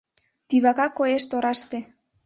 Тӱвака 0.47 0.87
коеш 0.97 1.23
тораште 1.31 1.79